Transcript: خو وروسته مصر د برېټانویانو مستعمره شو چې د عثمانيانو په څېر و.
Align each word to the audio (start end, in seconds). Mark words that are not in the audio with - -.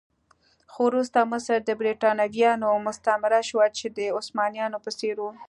خو 0.71 0.79
وروسته 0.89 1.29
مصر 1.31 1.57
د 1.63 1.69
برېټانویانو 1.81 2.69
مستعمره 2.87 3.39
شو 3.49 3.59
چې 3.77 3.85
د 3.97 3.99
عثمانيانو 4.17 4.77
په 4.85 4.91
څېر 4.99 5.15
و. 5.21 5.25